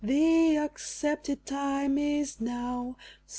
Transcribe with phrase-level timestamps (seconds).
[0.03, 2.97] The accepted time is now.